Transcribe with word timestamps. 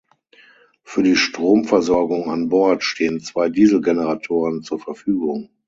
Für 0.81 1.03
die 1.03 1.15
Stromversorgung 1.15 2.27
an 2.31 2.49
Bord 2.49 2.83
stehen 2.83 3.19
zwei 3.19 3.49
Dieselgeneratoren 3.49 4.63
zur 4.63 4.79
Verfügung. 4.79 5.49